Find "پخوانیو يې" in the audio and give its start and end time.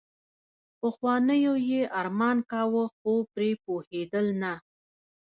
0.79-1.81